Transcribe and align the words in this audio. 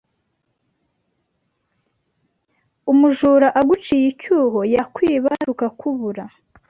Umujura 2.91 3.47
aguciye 3.59 4.05
icyuho 4.13 4.59
yakwiba 4.75 5.29
tukakubura 5.45 6.23